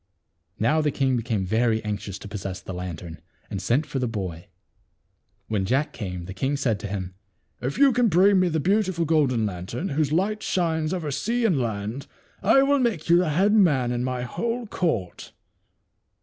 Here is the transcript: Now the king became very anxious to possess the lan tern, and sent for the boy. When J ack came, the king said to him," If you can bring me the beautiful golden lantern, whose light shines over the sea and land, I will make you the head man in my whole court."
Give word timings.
Now 0.57 0.81
the 0.81 0.89
king 0.89 1.15
became 1.15 1.45
very 1.45 1.83
anxious 1.83 2.17
to 2.17 2.27
possess 2.27 2.59
the 2.59 2.73
lan 2.73 2.97
tern, 2.97 3.21
and 3.51 3.61
sent 3.61 3.85
for 3.85 3.99
the 3.99 4.07
boy. 4.07 4.47
When 5.47 5.63
J 5.63 5.75
ack 5.75 5.93
came, 5.93 6.25
the 6.25 6.33
king 6.33 6.57
said 6.57 6.79
to 6.79 6.87
him," 6.87 7.13
If 7.61 7.77
you 7.77 7.93
can 7.93 8.07
bring 8.07 8.39
me 8.39 8.49
the 8.49 8.59
beautiful 8.59 9.05
golden 9.05 9.45
lantern, 9.45 9.89
whose 9.89 10.11
light 10.11 10.41
shines 10.41 10.91
over 10.91 11.09
the 11.09 11.11
sea 11.11 11.45
and 11.45 11.61
land, 11.61 12.07
I 12.41 12.63
will 12.63 12.79
make 12.79 13.09
you 13.09 13.17
the 13.17 13.29
head 13.29 13.53
man 13.53 13.91
in 13.91 14.03
my 14.03 14.23
whole 14.23 14.65
court." 14.65 15.33